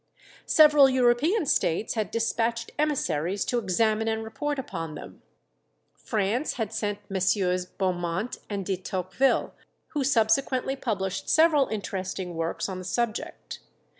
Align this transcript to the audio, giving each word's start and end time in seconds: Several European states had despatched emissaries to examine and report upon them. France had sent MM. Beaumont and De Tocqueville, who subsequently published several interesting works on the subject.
Several 0.47 0.89
European 0.89 1.45
states 1.45 1.93
had 1.93 2.09
despatched 2.09 2.71
emissaries 2.79 3.45
to 3.45 3.59
examine 3.59 4.07
and 4.07 4.23
report 4.23 4.57
upon 4.57 4.95
them. 4.95 5.21
France 5.93 6.53
had 6.53 6.73
sent 6.73 7.07
MM. 7.07 7.67
Beaumont 7.77 8.37
and 8.49 8.65
De 8.65 8.77
Tocqueville, 8.77 9.53
who 9.89 10.03
subsequently 10.03 10.75
published 10.75 11.29
several 11.29 11.67
interesting 11.67 12.33
works 12.33 12.67
on 12.67 12.79
the 12.79 12.83
subject. 12.83 13.59